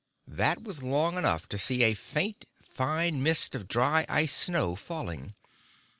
[0.27, 5.35] That was long enough to see a faint, fine mist of dry ice snow falling.